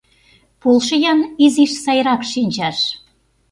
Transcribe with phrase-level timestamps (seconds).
[0.61, 2.77] Полшо-ян изиш сайрак шинчаш...